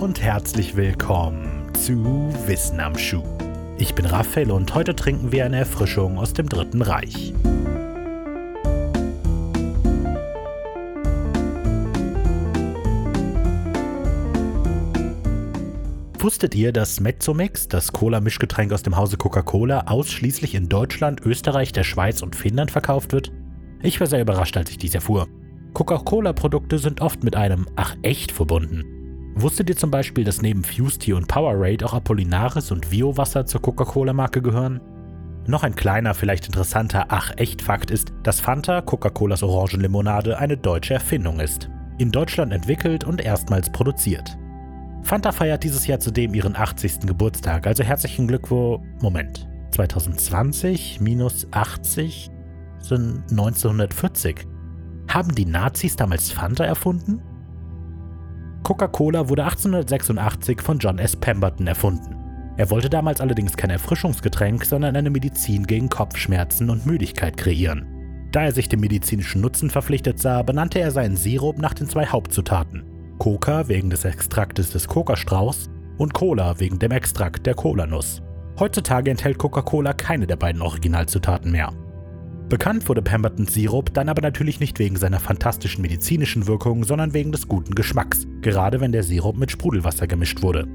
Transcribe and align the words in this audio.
und 0.00 0.22
herzlich 0.22 0.76
willkommen 0.76 1.70
zu 1.74 2.32
Wissen 2.46 2.80
am 2.80 2.96
Schuh. 2.96 3.22
Ich 3.76 3.94
bin 3.94 4.06
Raphael 4.06 4.50
und 4.50 4.74
heute 4.74 4.96
trinken 4.96 5.30
wir 5.30 5.44
eine 5.44 5.58
Erfrischung 5.58 6.16
aus 6.16 6.32
dem 6.32 6.48
Dritten 6.48 6.80
Reich. 6.80 7.34
Wusstet 16.18 16.54
ihr, 16.54 16.72
dass 16.72 17.00
Mezzomix, 17.00 17.68
das 17.68 17.92
Cola-Mischgetränk 17.92 18.72
aus 18.72 18.82
dem 18.82 18.96
Hause 18.96 19.18
Coca-Cola, 19.18 19.82
ausschließlich 19.82 20.54
in 20.54 20.70
Deutschland, 20.70 21.20
Österreich, 21.26 21.72
der 21.72 21.84
Schweiz 21.84 22.22
und 22.22 22.34
Finnland 22.34 22.70
verkauft 22.70 23.12
wird? 23.12 23.32
Ich 23.82 24.00
war 24.00 24.06
sehr 24.06 24.22
überrascht, 24.22 24.56
als 24.56 24.70
ich 24.70 24.78
dies 24.78 24.94
erfuhr. 24.94 25.28
Coca-Cola-Produkte 25.74 26.78
sind 26.78 27.02
oft 27.02 27.22
mit 27.22 27.36
einem 27.36 27.66
Ach 27.76 27.96
echt 28.00 28.32
verbunden. 28.32 28.99
Wusstet 29.42 29.70
ihr 29.70 29.76
zum 29.76 29.90
Beispiel, 29.90 30.24
dass 30.24 30.42
neben 30.42 30.62
Fusty 30.62 31.14
und 31.14 31.26
Powerade 31.26 31.86
auch 31.86 31.94
Apollinaris 31.94 32.70
und 32.72 32.90
Vio-Wasser 32.90 33.46
zur 33.46 33.62
Coca-Cola-Marke 33.62 34.42
gehören? 34.42 34.82
Noch 35.46 35.62
ein 35.62 35.74
kleiner, 35.74 36.12
vielleicht 36.12 36.44
interessanter 36.44 37.06
Ach-Echt-Fakt 37.08 37.90
ist, 37.90 38.12
dass 38.22 38.40
Fanta, 38.40 38.82
Coca-Colas 38.82 39.42
Orangenlimonade, 39.42 40.36
eine 40.36 40.58
deutsche 40.58 40.92
Erfindung 40.92 41.40
ist. 41.40 41.70
In 41.96 42.12
Deutschland 42.12 42.52
entwickelt 42.52 43.04
und 43.04 43.22
erstmals 43.22 43.72
produziert. 43.72 44.36
Fanta 45.02 45.32
feiert 45.32 45.64
dieses 45.64 45.86
Jahr 45.86 46.00
zudem 46.00 46.34
ihren 46.34 46.54
80. 46.54 47.00
Geburtstag, 47.06 47.66
also 47.66 47.82
herzlichen 47.82 48.28
Glückwunsch. 48.28 48.82
Moment. 49.00 49.48
2020 49.70 51.00
minus 51.00 51.46
80 51.50 52.30
sind 52.78 53.22
1940. 53.30 54.46
Haben 55.08 55.34
die 55.34 55.46
Nazis 55.46 55.96
damals 55.96 56.30
Fanta 56.30 56.64
erfunden? 56.64 57.22
Coca-Cola 58.70 59.28
wurde 59.28 59.42
1886 59.42 60.62
von 60.62 60.78
John 60.78 61.00
S. 61.00 61.16
Pemberton 61.16 61.66
erfunden. 61.66 62.14
Er 62.56 62.70
wollte 62.70 62.88
damals 62.88 63.20
allerdings 63.20 63.56
kein 63.56 63.70
Erfrischungsgetränk, 63.70 64.64
sondern 64.64 64.94
eine 64.94 65.10
Medizin 65.10 65.66
gegen 65.66 65.88
Kopfschmerzen 65.88 66.70
und 66.70 66.86
Müdigkeit 66.86 67.36
kreieren. 67.36 68.28
Da 68.30 68.44
er 68.44 68.52
sich 68.52 68.68
dem 68.68 68.78
medizinischen 68.78 69.40
Nutzen 69.40 69.70
verpflichtet 69.70 70.20
sah, 70.20 70.42
benannte 70.42 70.78
er 70.78 70.92
seinen 70.92 71.16
Sirup 71.16 71.58
nach 71.58 71.74
den 71.74 71.88
zwei 71.88 72.06
Hauptzutaten. 72.06 72.84
Coca 73.18 73.66
wegen 73.66 73.90
des 73.90 74.04
Extraktes 74.04 74.70
des 74.70 74.86
Coca-Strauß 74.86 75.68
und 75.98 76.14
Cola 76.14 76.60
wegen 76.60 76.78
dem 76.78 76.92
Extrakt 76.92 77.46
der 77.46 77.54
Cola-Nuss. 77.54 78.22
Heutzutage 78.60 79.10
enthält 79.10 79.38
Coca-Cola 79.38 79.94
keine 79.94 80.28
der 80.28 80.36
beiden 80.36 80.62
Originalzutaten 80.62 81.50
mehr. 81.50 81.72
Bekannt 82.50 82.88
wurde 82.88 83.00
Pembertons 83.00 83.54
Sirup 83.54 83.94
dann 83.94 84.08
aber 84.08 84.22
natürlich 84.22 84.58
nicht 84.58 84.80
wegen 84.80 84.96
seiner 84.96 85.20
fantastischen 85.20 85.82
medizinischen 85.82 86.48
Wirkung, 86.48 86.82
sondern 86.82 87.14
wegen 87.14 87.30
des 87.30 87.46
guten 87.46 87.76
Geschmacks, 87.76 88.26
gerade 88.42 88.80
wenn 88.80 88.90
der 88.90 89.04
Sirup 89.04 89.38
mit 89.38 89.52
Sprudelwasser 89.52 90.08
gemischt 90.08 90.42
wurde. 90.42 90.66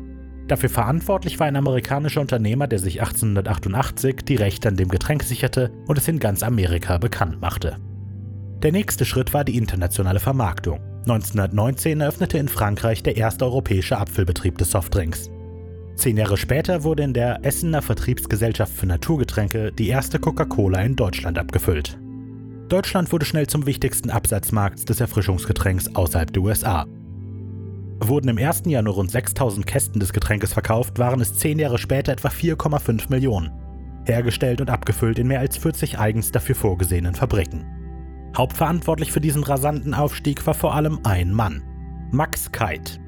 Dafür 0.48 0.70
verantwortlich 0.70 1.38
war 1.38 1.48
ein 1.48 1.58
amerikanischer 1.58 2.22
Unternehmer, 2.22 2.68
der 2.68 2.80
sich 2.80 3.02
1888 3.02 4.24
die 4.24 4.38
Rechte 4.38 4.70
an 4.70 4.78
dem 4.78 4.88
Getränk 4.88 5.24
sicherte 5.24 5.70
und 5.86 5.98
es 5.98 6.08
in 6.08 6.20
ganz 6.20 6.44
Amerika 6.44 6.98
bekannt 6.98 7.42
machte. 7.42 7.76
Der 8.64 8.72
nächste 8.72 9.04
Schritt 9.04 9.34
war 9.34 9.44
die 9.44 9.58
internationale 9.58 10.22
Vermarktung. 10.22 10.80
1919 11.02 12.00
eröffnete 12.00 12.38
in 12.38 12.48
Frankreich 12.48 13.04
der 13.04 13.18
erste 13.18 13.44
europäische 13.44 13.98
Apfelbetrieb 13.98 14.58
des 14.58 14.72
Softdrinks. 14.72 15.30
Zehn 15.96 16.18
Jahre 16.18 16.38
später 16.38 16.84
wurde 16.84 17.04
in 17.04 17.14
der 17.14 17.44
Essener 17.44 17.82
Vertriebsgesellschaft 17.82 18.74
für 18.74 18.86
Naturgetränke 18.86 19.72
die 19.72 19.88
erste 19.88 20.20
Coca-Cola 20.20 20.82
in 20.82 20.96
Deutschland 20.96 21.38
abgefüllt. 21.40 21.98
Deutschland 22.68 23.12
wurde 23.12 23.26
schnell 23.26 23.48
zum 23.48 23.66
wichtigsten 23.66 24.10
Absatzmarkt 24.10 24.90
des 24.90 25.00
Erfrischungsgetränks 25.00 25.96
außerhalb 25.96 26.34
der 26.34 26.44
USA. 26.44 26.86
Wurden 28.00 28.28
im 28.28 28.38
ersten 28.38 28.70
Jahr 28.70 28.82
nur 28.82 28.96
rund 28.96 29.10
6000 29.10 29.66
Kästen 29.66 30.00
des 30.00 30.12
Getränkes 30.12 30.52
verkauft, 30.52 31.00
waren 31.00 31.22
es 31.22 31.36
zehn 31.36 31.60
Jahre 31.60 31.78
später 31.78 32.12
etwa 32.12 32.28
4,5 32.28 33.10
Millionen. 33.10 33.52
Hergestellt 34.06 34.62
und 34.62 34.70
abgefüllt 34.70 35.18
in 35.18 35.28
mehr 35.28 35.40
als 35.40 35.58
40 35.58 35.98
eigens 35.98 36.32
dafür 36.32 36.56
vorgesehenen 36.56 37.16
Fabriken. 37.16 37.66
Hauptverantwortlich 38.36 39.12
für 39.12 39.22
diesen 39.22 39.44
rasanten 39.44 39.94
Aufstieg 39.94 40.46
war 40.46 40.54
vor 40.54 40.76
allem 40.76 41.00
ein 41.04 41.32
Mann: 41.32 41.64
Max 42.12 42.52
Keit. 42.52 43.00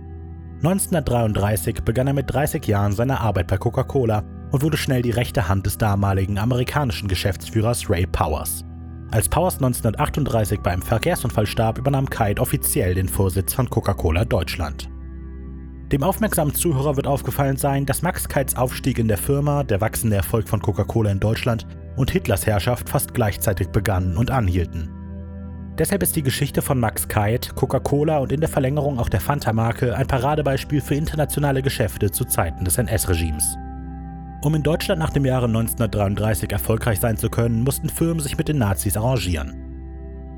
1933 0.67 1.83
begann 1.85 2.07
er 2.07 2.13
mit 2.13 2.29
30 2.29 2.67
Jahren 2.67 2.91
seine 2.91 3.21
Arbeit 3.21 3.47
bei 3.47 3.57
Coca-Cola 3.57 4.23
und 4.51 4.61
wurde 4.61 4.75
schnell 4.75 5.01
die 5.01 5.11
rechte 5.11 5.47
Hand 5.47 5.65
des 5.65 5.77
damaligen 5.77 6.37
amerikanischen 6.37 7.07
Geschäftsführers 7.07 7.89
Ray 7.89 8.05
Powers. 8.05 8.65
Als 9.11 9.29
Powers 9.29 9.55
1938 9.55 10.59
bei 10.59 10.71
einem 10.71 10.81
Verkehrsunfall 10.81 11.45
starb, 11.45 11.77
übernahm 11.77 12.09
Kite 12.09 12.41
offiziell 12.41 12.95
den 12.95 13.07
Vorsitz 13.07 13.53
von 13.53 13.69
Coca-Cola 13.69 14.25
Deutschland. 14.25 14.89
Dem 15.93 16.03
aufmerksamen 16.03 16.53
Zuhörer 16.53 16.97
wird 16.97 17.07
aufgefallen 17.07 17.55
sein, 17.55 17.85
dass 17.85 18.01
Max 18.01 18.27
Kites 18.27 18.57
Aufstieg 18.57 18.99
in 18.99 19.07
der 19.07 19.17
Firma, 19.17 19.63
der 19.63 19.79
wachsende 19.79 20.17
Erfolg 20.17 20.49
von 20.49 20.61
Coca-Cola 20.61 21.11
in 21.11 21.21
Deutschland 21.21 21.65
und 21.95 22.11
Hitlers 22.11 22.45
Herrschaft 22.45 22.89
fast 22.89 23.13
gleichzeitig 23.13 23.69
begannen 23.69 24.17
und 24.17 24.31
anhielten. 24.31 24.96
Deshalb 25.77 26.01
ist 26.01 26.15
die 26.15 26.23
Geschichte 26.23 26.63
von 26.63 26.79
Max 26.79 27.07
Kite, 27.07 27.53
Coca-Cola 27.53 28.17
und 28.17 28.31
in 28.31 28.39
der 28.39 28.49
Verlängerung 28.49 28.97
auch 28.97 29.09
der 29.09 29.21
Fanta-Marke 29.21 29.95
ein 29.95 30.07
Paradebeispiel 30.07 30.81
für 30.81 30.95
internationale 30.95 31.61
Geschäfte 31.61 32.09
zu 32.09 32.25
Zeiten 32.25 32.65
des 32.65 32.79
NS-Regimes. 32.79 33.57
Um 34.41 34.55
in 34.55 34.63
Deutschland 34.63 34.99
nach 34.99 35.11
dem 35.11 35.23
Jahre 35.23 35.45
1933 35.45 36.51
erfolgreich 36.51 36.99
sein 36.99 37.17
zu 37.17 37.29
können, 37.29 37.63
mussten 37.63 37.89
Firmen 37.89 38.21
sich 38.21 38.39
mit 38.39 38.47
den 38.47 38.57
Nazis 38.57 38.97
arrangieren. 38.97 39.55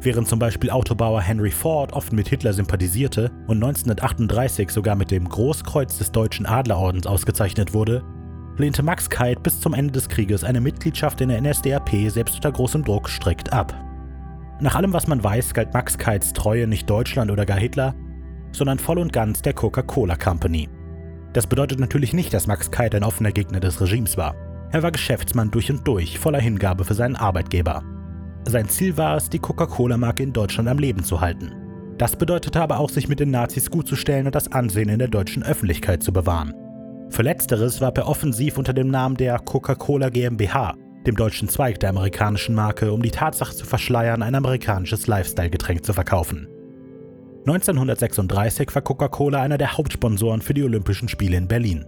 Während 0.01 0.27
zum 0.27 0.39
Beispiel 0.39 0.71
Autobauer 0.71 1.21
Henry 1.21 1.51
Ford 1.51 1.93
oft 1.93 2.11
mit 2.11 2.27
Hitler 2.27 2.51
sympathisierte 2.51 3.31
und 3.47 3.63
1938 3.63 4.69
sogar 4.71 4.95
mit 4.95 5.09
dem 5.09 5.27
Großkreuz 5.27 5.97
des 5.99 6.11
Deutschen 6.11 6.45
Adlerordens 6.45 7.07
ausgezeichnet 7.07 7.73
wurde, 7.73 8.03
lehnte 8.57 8.83
Max 8.83 9.09
Kite 9.09 9.39
bis 9.41 9.61
zum 9.61 9.73
Ende 9.73 9.93
des 9.93 10.09
Krieges 10.09 10.43
eine 10.43 10.59
Mitgliedschaft 10.59 11.21
in 11.21 11.29
der 11.29 11.41
NSDAP 11.41 12.09
selbst 12.09 12.35
unter 12.35 12.51
großem 12.51 12.83
Druck 12.83 13.09
strikt 13.09 13.53
ab. 13.53 13.73
Nach 14.61 14.75
allem, 14.75 14.91
was 14.91 15.07
man 15.07 15.23
weiß, 15.23 15.53
galt 15.53 15.73
Max 15.73 15.97
Kites 15.97 16.33
Treue 16.33 16.67
nicht 16.67 16.89
Deutschland 16.89 17.31
oder 17.31 17.45
gar 17.45 17.59
Hitler, 17.59 17.95
sondern 18.51 18.79
voll 18.79 18.99
und 18.99 19.13
ganz 19.13 19.41
der 19.41 19.53
Coca-Cola 19.53 20.17
Company. 20.17 20.67
Das 21.33 21.47
bedeutet 21.47 21.79
natürlich 21.79 22.13
nicht, 22.13 22.33
dass 22.33 22.47
Max 22.47 22.69
Kite 22.69 22.97
ein 22.97 23.03
offener 23.03 23.31
Gegner 23.31 23.59
des 23.59 23.79
Regimes 23.79 24.17
war. 24.17 24.35
Er 24.71 24.83
war 24.83 24.91
Geschäftsmann 24.91 25.51
durch 25.51 25.71
und 25.71 25.87
durch, 25.87 26.19
voller 26.19 26.41
Hingabe 26.41 26.83
für 26.83 26.93
seinen 26.93 27.15
Arbeitgeber. 27.15 27.83
Sein 28.45 28.67
Ziel 28.67 28.97
war 28.97 29.15
es, 29.15 29.29
die 29.29 29.39
Coca-Cola-Marke 29.39 30.23
in 30.23 30.33
Deutschland 30.33 30.67
am 30.67 30.79
Leben 30.79 31.03
zu 31.03 31.21
halten. 31.21 31.53
Das 31.97 32.15
bedeutete 32.15 32.61
aber 32.61 32.79
auch, 32.79 32.89
sich 32.89 33.07
mit 33.07 33.19
den 33.19 33.31
Nazis 33.31 33.69
gutzustellen 33.69 34.25
und 34.25 34.35
das 34.35 34.51
Ansehen 34.51 34.89
in 34.89 34.99
der 34.99 35.07
deutschen 35.07 35.43
Öffentlichkeit 35.43 36.01
zu 36.03 36.11
bewahren. 36.11 36.53
Für 37.09 37.23
letzteres 37.23 37.81
warb 37.81 37.97
er 37.97 38.07
offensiv 38.07 38.57
unter 38.57 38.73
dem 38.73 38.89
Namen 38.89 39.15
der 39.15 39.39
Coca-Cola 39.39 40.09
GmbH, 40.09 40.75
dem 41.05 41.15
deutschen 41.15 41.47
Zweig 41.47 41.79
der 41.79 41.89
amerikanischen 41.89 42.55
Marke, 42.55 42.91
um 42.91 43.01
die 43.01 43.11
Tatsache 43.11 43.55
zu 43.55 43.65
verschleiern, 43.65 44.21
ein 44.21 44.35
amerikanisches 44.35 45.07
Lifestyle-Getränk 45.07 45.85
zu 45.85 45.93
verkaufen. 45.93 46.47
1936 47.45 48.75
war 48.75 48.81
Coca-Cola 48.81 49.41
einer 49.41 49.57
der 49.57 49.77
Hauptsponsoren 49.77 50.41
für 50.41 50.53
die 50.53 50.63
Olympischen 50.63 51.07
Spiele 51.07 51.37
in 51.37 51.47
Berlin. 51.47 51.85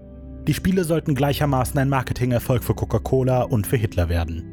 Die 0.48 0.54
Spiele 0.54 0.86
sollten 0.86 1.14
gleichermaßen 1.14 1.78
ein 1.78 1.90
Marketingerfolg 1.90 2.64
für 2.64 2.74
Coca-Cola 2.74 3.44
und 3.44 3.68
für 3.68 3.76
Hitler 3.76 4.10
werden. 4.10 4.44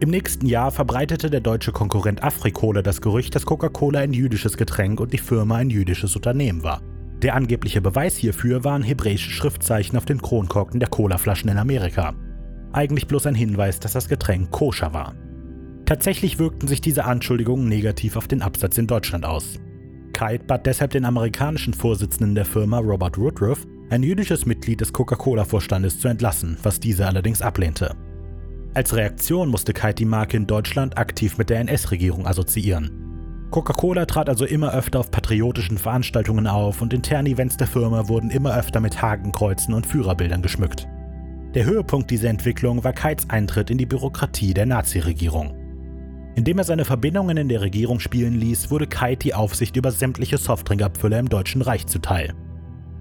Im 0.00 0.10
nächsten 0.10 0.46
Jahr 0.46 0.70
verbreitete 0.70 1.30
der 1.30 1.40
deutsche 1.40 1.72
Konkurrent 1.72 2.22
Afrikola 2.22 2.82
das 2.82 3.00
Gerücht, 3.00 3.34
dass 3.34 3.46
Coca-Cola 3.46 4.00
ein 4.00 4.12
jüdisches 4.12 4.58
Getränk 4.58 5.00
und 5.00 5.14
die 5.14 5.18
Firma 5.18 5.56
ein 5.56 5.70
jüdisches 5.70 6.14
Unternehmen 6.14 6.62
war. 6.62 6.82
Der 7.22 7.34
angebliche 7.34 7.80
Beweis 7.80 8.16
hierfür 8.16 8.62
waren 8.62 8.82
hebräische 8.82 9.30
Schriftzeichen 9.30 9.96
auf 9.96 10.04
den 10.04 10.20
Kronkorken 10.20 10.78
der 10.78 10.90
Colaflaschen 10.90 11.48
in 11.48 11.56
Amerika 11.56 12.14
eigentlich 12.76 13.06
bloß 13.06 13.26
ein 13.26 13.34
Hinweis, 13.34 13.80
dass 13.80 13.94
das 13.94 14.08
Getränk 14.08 14.50
koscher 14.50 14.92
war. 14.92 15.14
Tatsächlich 15.86 16.38
wirkten 16.38 16.68
sich 16.68 16.80
diese 16.80 17.04
Anschuldigungen 17.04 17.68
negativ 17.68 18.16
auf 18.16 18.28
den 18.28 18.42
Absatz 18.42 18.76
in 18.76 18.86
Deutschland 18.86 19.24
aus. 19.24 19.58
Kite 20.12 20.44
bat 20.44 20.66
deshalb 20.66 20.90
den 20.90 21.04
amerikanischen 21.04 21.74
Vorsitzenden 21.74 22.34
der 22.34 22.44
Firma 22.44 22.78
Robert 22.78 23.18
Woodruff, 23.18 23.66
ein 23.90 24.02
jüdisches 24.02 24.46
Mitglied 24.46 24.80
des 24.80 24.92
Coca-Cola-Vorstandes 24.92 26.00
zu 26.00 26.08
entlassen, 26.08 26.56
was 26.62 26.80
dieser 26.80 27.06
allerdings 27.06 27.40
ablehnte. 27.40 27.94
Als 28.74 28.94
Reaktion 28.94 29.48
musste 29.48 29.72
Kite 29.72 29.94
die 29.94 30.04
Marke 30.04 30.36
in 30.36 30.46
Deutschland 30.46 30.98
aktiv 30.98 31.38
mit 31.38 31.50
der 31.50 31.60
NS-Regierung 31.60 32.26
assoziieren. 32.26 32.90
Coca-Cola 33.50 34.06
trat 34.06 34.28
also 34.28 34.44
immer 34.44 34.74
öfter 34.74 35.00
auf 35.00 35.10
patriotischen 35.10 35.78
Veranstaltungen 35.78 36.46
auf 36.46 36.82
und 36.82 36.92
interne 36.92 37.30
Events 37.30 37.56
der 37.56 37.68
Firma 37.68 38.08
wurden 38.08 38.30
immer 38.30 38.56
öfter 38.56 38.80
mit 38.80 39.00
Hakenkreuzen 39.00 39.72
und 39.72 39.86
Führerbildern 39.86 40.42
geschmückt. 40.42 40.88
Der 41.56 41.64
Höhepunkt 41.64 42.10
dieser 42.10 42.28
Entwicklung 42.28 42.84
war 42.84 42.92
Kites 42.92 43.30
Eintritt 43.30 43.70
in 43.70 43.78
die 43.78 43.86
Bürokratie 43.86 44.52
der 44.52 44.66
Nazi-Regierung. 44.66 45.54
Indem 46.34 46.58
er 46.58 46.64
seine 46.64 46.84
Verbindungen 46.84 47.38
in 47.38 47.48
der 47.48 47.62
Regierung 47.62 47.98
spielen 47.98 48.34
ließ, 48.34 48.70
wurde 48.70 48.86
Kite 48.86 49.20
die 49.20 49.32
Aufsicht 49.32 49.74
über 49.74 49.90
sämtliche 49.90 50.36
Softdrinkabfüller 50.36 51.18
im 51.18 51.30
Deutschen 51.30 51.62
Reich 51.62 51.86
zuteil. 51.86 52.34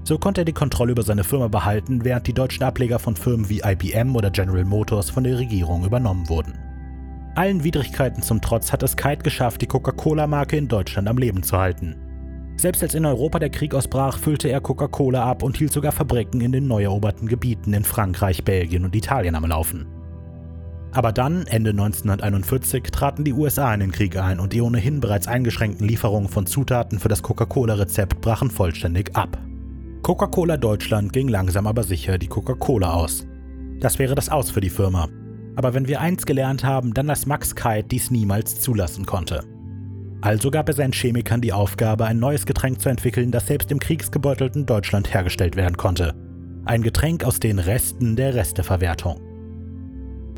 So 0.06 0.18
konnte 0.18 0.44
er 0.44 0.46
die 0.46 0.54
Kontrolle 0.54 0.94
über 0.94 1.04
seine 1.04 1.26
Firma 1.26 1.50
behalten, 1.50 2.06
während 2.06 2.28
die 2.28 2.34
deutschen 2.34 2.64
Ableger 2.64 2.98
von 2.98 3.18
Firmen 3.18 3.50
wie 3.50 3.60
IBM 3.62 4.16
oder 4.16 4.32
General 4.32 4.64
Motors 4.64 5.10
von 5.10 5.26
der 5.26 5.38
Regierung 5.38 5.84
übernommen 5.84 6.30
wurden. 6.30 6.54
Allen 7.36 7.66
Widrigkeiten 7.66 8.24
zum 8.24 8.40
Trotz 8.40 8.72
hat 8.72 8.84
es 8.84 8.96
Kite 8.96 9.24
geschafft, 9.24 9.64
die 9.64 9.68
Coca-Cola-Marke 9.68 10.56
in 10.56 10.70
Deutschland 10.70 11.10
am 11.10 11.18
Leben 11.18 11.44
zu 11.44 11.58
halten. 11.58 11.98
Selbst 12.58 12.82
als 12.84 12.96
in 12.96 13.06
Europa 13.06 13.40
der 13.40 13.50
Krieg 13.50 13.76
ausbrach, 13.76 14.18
füllte 14.18 14.48
er 14.48 14.62
Coca-Cola 14.62 15.24
ab 15.24 15.44
und 15.44 15.58
hielt 15.58 15.74
sogar 15.74 15.92
Fabriken 15.92 16.40
in 16.42 16.52
den 16.52 16.68
neu 16.68 16.84
eroberten 16.84 17.28
Gebieten 17.28 17.74
in 17.74 17.84
Frankreich, 17.84 18.44
Belgien 18.44 18.86
und 18.86 18.96
Italien 18.96 19.36
am 19.36 19.46
Laufen. 19.46 19.86
Aber 20.94 21.12
dann, 21.12 21.46
Ende 21.48 21.72
1941, 21.72 22.84
traten 22.84 23.26
die 23.26 23.34
USA 23.34 23.74
in 23.74 23.82
den 23.82 23.92
Krieg 23.92 24.16
ein 24.18 24.40
und 24.40 24.54
die 24.54 24.62
ohnehin 24.62 25.02
bereits 25.02 25.28
eingeschränkten 25.28 25.86
Lieferungen 25.86 26.30
von 26.30 26.46
Zutaten 26.46 27.00
für 27.00 27.10
das 27.10 27.22
Coca-Cola-Rezept 27.22 28.22
brachen 28.22 28.50
vollständig 28.50 29.14
ab. 29.14 29.38
Coca-Cola 30.04 30.56
Deutschland 30.56 31.12
ging 31.12 31.28
langsam 31.28 31.68
aber 31.68 31.84
sicher 31.84 32.18
die 32.18 32.28
Coca-Cola 32.28 32.94
aus. 32.94 33.28
Das 33.82 34.00
wäre 34.00 34.16
das 34.16 34.30
Aus 34.30 34.52
für 34.52 34.62
die 34.62 34.70
Firma. 34.70 35.10
Aber 35.58 35.74
wenn 35.74 35.90
wir 35.90 36.00
eins 36.00 36.26
gelernt 36.26 36.64
haben, 36.64 36.94
dann 36.94 37.08
dass 37.08 37.26
Max 37.26 37.56
Kite 37.56 37.88
dies 37.90 38.10
niemals 38.10 38.62
zulassen 38.62 39.06
konnte. 39.06 39.44
Also 40.26 40.50
gab 40.50 40.68
er 40.68 40.74
seinen 40.74 40.92
Chemikern 40.92 41.40
die 41.40 41.54
Aufgabe, 41.54 42.06
ein 42.06 42.18
neues 42.18 42.48
Getränk 42.48 42.82
zu 42.82 42.90
entwickeln, 42.90 43.30
das 43.30 43.46
selbst 43.46 43.72
im 43.72 43.78
kriegsgebeutelten 43.78 44.66
Deutschland 44.66 45.14
hergestellt 45.14 45.56
werden 45.56 45.78
konnte. 45.78 46.16
Ein 46.66 46.82
Getränk 46.82 47.24
aus 47.24 47.40
den 47.40 47.60
Resten 47.60 48.16
der 48.16 48.34
Resteverwertung. 48.34 49.22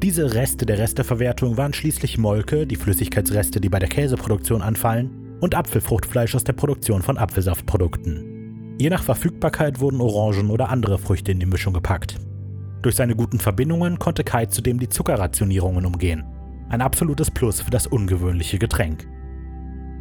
Diese 0.04 0.34
Reste 0.34 0.66
der 0.66 0.78
Resteverwertung 0.78 1.56
waren 1.56 1.72
schließlich 1.72 2.18
Molke, 2.18 2.68
die 2.68 2.75
Flüssigkeitsreste, 2.75 3.62
die 3.62 3.69
bei 3.69 3.80
der 3.80 3.88
Käseproduktion 3.88 4.62
anfallen, 4.62 5.38
und 5.39 5.56
Apfelfruchtfleisch 5.56 6.36
aus 6.36 6.44
der 6.44 6.51
Produktion 6.51 7.01
von 7.01 7.18
Apfelsaftprodukten. 7.18 8.75
Je 8.81 8.89
nach 8.89 9.04
Verfügbarkeit 9.04 9.80
wurden 9.80 10.01
Orangen 10.01 10.50
oder 10.50 10.68
andere 10.68 10.98
Früchte 10.98 11.31
in 11.31 11.39
die 11.39 11.45
Mischung 11.45 11.74
gepackt. 11.74 12.18
Durch 12.81 12.98
seine 12.98 13.16
guten 13.16 13.39
Verbindungen 13.39 14.00
konnte 14.00 14.25
Kai 14.25 14.48
zudem 14.48 14.81
die 14.81 14.89
Zuckerrationierungen 14.89 15.86
umgehen. 15.86 16.25
Ein 16.68 16.81
absolutes 16.81 17.31
Plus 17.31 17.62
für 17.62 17.72
das 17.72 17.88
ungewöhnliche 17.88 18.60
Getränk. 18.60 19.07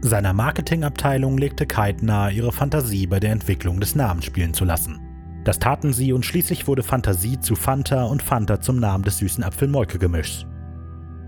Seiner 0.06 0.32
Marketingabteilung 0.32 1.36
legte 1.36 1.66
Kite 1.66 2.06
nahe, 2.06 2.30
ihre 2.30 2.52
Fantasie 2.52 3.08
bei 3.08 3.18
der 3.18 3.32
Entwicklung 3.32 3.80
des 3.80 3.96
Namens 3.96 4.24
spielen 4.24 4.54
zu 4.54 4.64
lassen. 4.64 5.00
Das 5.42 5.58
taten 5.58 5.92
sie 5.92 6.12
und 6.12 6.24
schließlich 6.24 6.68
wurde 6.68 6.84
Fantasie 6.84 7.40
zu 7.40 7.56
Fanta 7.56 8.04
und 8.04 8.22
Fanta 8.22 8.60
zum 8.60 8.78
Namen 8.78 9.02
des 9.02 9.18
süßen 9.18 9.42
Apfelmolke-Gemischs. 9.42 10.46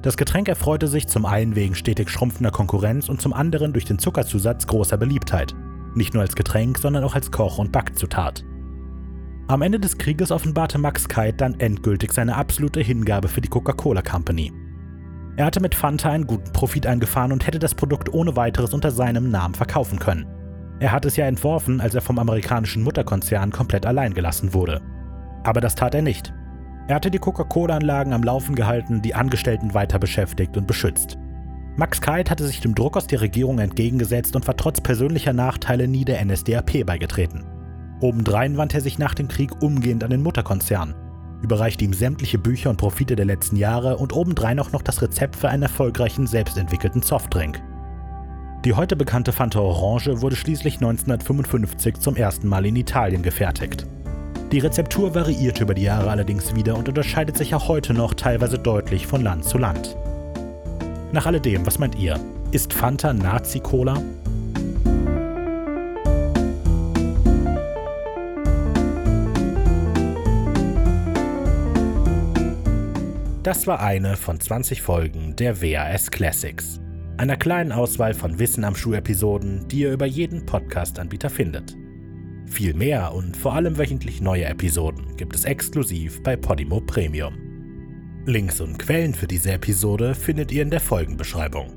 Das 0.03 0.17
Getränk 0.17 0.47
erfreute 0.47 0.87
sich 0.87 1.09
zum 1.09 1.27
einen 1.27 1.57
wegen 1.57 1.75
stetig 1.75 2.09
schrumpfender 2.09 2.53
Konkurrenz 2.53 3.09
und 3.09 3.21
zum 3.21 3.33
anderen 3.33 3.73
durch 3.73 3.85
den 3.85 3.99
Zuckerzusatz 3.99 4.69
großer 4.69 4.97
Beliebtheit. 4.97 5.57
Nicht 5.97 6.15
nur 6.15 6.23
als 6.23 6.37
Getränk, 6.37 6.79
sondern 6.79 7.03
auch 7.03 7.17
als 7.17 7.33
Koch- 7.33 7.59
und 7.59 7.73
Backzutat. 7.73 8.45
Am 9.49 9.63
Ende 9.63 9.81
des 9.81 9.99
Krieges 9.99 10.31
offenbarte 10.31 10.79
Max 10.79 11.09
Kite 11.09 11.37
dann 11.37 11.59
endgültig 11.59 12.13
seine 12.13 12.37
absolute 12.37 12.81
Hingabe 12.81 13.27
für 13.27 13.41
die 13.41 13.49
Coca-Cola 13.49 14.03
Company. 14.03 14.53
Er 15.39 15.45
hatte 15.45 15.61
mit 15.61 15.77
Fanta 15.77 16.11
einen 16.11 16.27
guten 16.27 16.53
Profit 16.53 16.85
eingefahren 16.85 17.31
und 17.31 17.47
hätte 17.47 17.61
das 17.61 17.73
Produkt 17.73 18.13
ohne 18.13 18.35
weiteres 18.35 18.75
unter 18.75 18.91
seinem 18.91 19.31
Namen 19.31 19.55
verkaufen 19.55 20.01
können. 20.01 20.27
Er 20.81 20.91
hat 20.91 21.05
es 21.05 21.15
ja 21.15 21.27
entworfen, 21.27 21.81
als 21.81 21.95
er 21.95 22.01
vom 22.01 22.19
amerikanischen 22.19 22.83
Mutterkonzern 22.83 23.53
komplett 23.53 23.87
allein 23.87 24.15
gelassen 24.15 24.53
wurde. 24.53 24.83
Aber 25.45 25.61
das 25.61 25.77
tat 25.77 25.95
er 25.95 26.03
nicht. 26.03 26.35
Er 26.89 26.97
hatte 26.97 27.13
die 27.13 27.21
Coca-Cola-Anlagen 27.21 28.15
am 28.15 28.25
Laufen 28.25 28.57
gehalten, 28.57 29.01
die 29.01 29.15
Angestellten 29.15 29.75
weiter 29.75 30.01
beschäftigt 30.01 30.57
und 30.57 30.67
beschützt. 30.67 31.19
Max 31.77 32.01
Kite 32.01 32.33
hatte 32.33 32.45
sich 32.45 32.61
dem 32.61 32.75
Druck 32.75 32.97
aus 32.97 33.07
der 33.07 33.21
Regierung 33.21 33.61
entgegengesetzt 33.61 34.35
und 34.35 34.45
war 34.49 34.57
trotz 34.57 34.81
persönlicher 34.81 35.33
Nachteile 35.33 35.87
nie 35.87 36.05
der 36.05 36.25
NSDAP 36.25 36.85
beigetreten. 36.85 37.47
Obendrein 38.01 38.57
wandte 38.57 38.79
er 38.79 38.83
sich 38.83 38.99
nach 38.99 39.15
dem 39.15 39.29
Krieg 39.29 39.63
umgehend 39.63 40.03
an 40.03 40.11
den 40.11 40.23
Mutterkonzern, 40.25 40.97
überreichte 41.43 41.85
ihm 41.85 41.93
sämtliche 41.93 42.39
Bücher 42.39 42.71
und 42.71 42.77
Profite 42.77 43.17
der 43.17 43.27
letzten 43.27 43.57
Jahre 43.57 43.97
und 43.97 44.13
obendrein 44.13 44.59
auch 44.59 44.73
noch 44.73 44.83
das 44.83 45.03
Rezept 45.03 45.37
für 45.37 45.49
einen 45.49 45.63
erfolgreichen 45.63 46.27
selbstentwickelten 46.27 47.03
Softdrink. 47.03 47.63
Die 48.65 48.75
heute 48.75 48.97
bekannte 48.97 49.33
Fanta 49.33 49.61
Orange 49.61 50.21
wurde 50.21 50.37
schließlich 50.37 50.75
1955 50.75 52.01
zum 52.01 52.17
ersten 52.17 52.49
Mal 52.49 52.67
in 52.67 52.77
Italien 52.77 53.23
gefertigt. 53.23 53.87
Die 54.51 54.59
Rezeptur 54.59 55.15
variiert 55.15 55.61
über 55.61 55.75
die 55.75 55.83
Jahre 55.83 56.11
allerdings 56.11 56.55
wieder 56.55 56.77
und 56.77 56.89
unterscheidet 56.89 57.37
sich 57.37 57.55
auch 57.55 57.69
heute 57.69 57.95
noch 57.95 58.15
teilweise 58.15 58.59
deutlich 58.59 59.07
von 59.07 59.23
Land 59.23 59.45
zu 59.45 59.59
Land. 59.59 59.97
Nach 61.13 61.27
alledem, 61.27 61.65
was 61.67 61.79
meint 61.79 61.95
ihr? 61.95 62.19
Ist 62.51 62.73
Fanta 62.73 63.13
Nazi-Cola? 63.13 64.03
Das 73.49 73.67
war 73.67 73.81
eine 73.81 74.19
von 74.19 74.39
20 74.39 74.83
Folgen 74.83 75.35
der 75.35 75.63
WAS 75.63 76.11
Classics 76.11 76.83
einer 77.17 77.39
kleinen 77.39 77.73
Auswahl 77.73 78.13
von 78.13 78.39
Wissen 78.39 78.63
am 78.63 78.75
Schuh-Episoden, 78.75 79.67
die 79.69 79.79
ihr 79.79 79.93
über 79.95 80.05
jeden 80.05 80.45
Podcast-Anbieter 80.45 81.31
findet. 81.31 81.75
Viel 82.45 82.75
mehr 82.75 83.15
und 83.15 83.39
vor 83.39 83.55
allem 83.55 83.79
wöchentlich 83.79 84.21
neue 84.21 84.45
Episoden 84.45 85.17
gibt 85.17 85.35
es 85.35 85.47
exklusiv 85.47 86.23
bei 86.23 86.37
Podimo 86.37 86.83
Premium. 86.83 87.39
Links 88.27 88.61
und 88.61 88.79
Quellen 88.79 89.15
für 89.15 89.27
diese 89.27 89.53
Episode 89.53 90.15
findet 90.15 90.53
ihr 90.53 90.61
in 90.61 90.71
der 90.71 90.81
Folgenbeschreibung. 90.81 91.73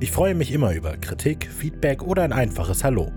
Ich 0.00 0.10
freue 0.10 0.34
mich 0.34 0.50
immer 0.50 0.72
über 0.72 0.96
Kritik, 0.96 1.46
Feedback 1.46 2.02
oder 2.02 2.22
ein 2.22 2.32
einfaches 2.32 2.84
Hallo. 2.84 3.12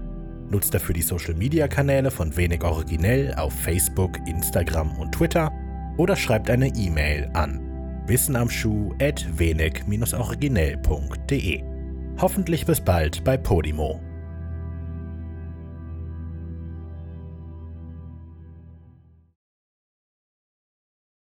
Nutzt 0.49 0.73
dafür 0.73 0.95
die 0.95 1.01
Social-Media-Kanäle 1.01 2.11
von 2.11 2.35
Wenig 2.35 2.61
Originell 2.61 3.33
auf 3.35 3.53
Facebook, 3.53 4.17
Instagram 4.27 4.97
und 4.97 5.13
Twitter 5.13 5.49
oder 5.97 6.15
schreibt 6.15 6.49
eine 6.49 6.67
E-Mail 6.67 7.29
an 7.33 7.59
wissenamschuh 8.05 8.93
at 9.01 9.25
wenig-originell.de. 9.39 11.63
Hoffentlich 12.21 12.65
bis 12.65 12.81
bald 12.81 13.23
bei 13.23 13.37
Podimo. 13.37 14.01